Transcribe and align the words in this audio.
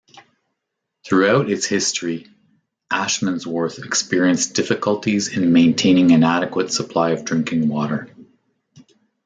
Throughout 1.05 1.51
its 1.51 1.67
history 1.67 2.25
Ashmansworth 2.91 3.77
experienced 3.85 4.55
difficulties 4.55 5.27
in 5.27 5.53
maintaining 5.53 6.11
an 6.11 6.23
adequate 6.23 6.73
supply 6.73 7.11
of 7.11 7.23
drinking 7.23 7.67
water. 7.67 8.09